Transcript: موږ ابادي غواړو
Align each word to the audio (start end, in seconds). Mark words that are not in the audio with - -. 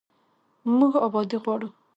موږ 0.77 0.93
ابادي 1.05 1.37
غواړو 1.43 1.67